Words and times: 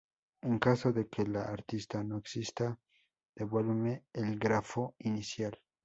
En 0.41 0.57
caso 0.57 0.91
de 0.91 1.07
que 1.09 1.27
la 1.27 1.43
arista 1.43 2.03
no 2.03 2.17
exista 2.17 2.79
devuelve 3.35 4.03
el 4.13 4.39
grafo 4.39 4.95
inicial. 4.97 5.61